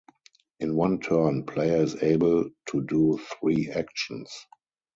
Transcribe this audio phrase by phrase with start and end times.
[0.59, 4.31] In one turn, player is able to do three actions.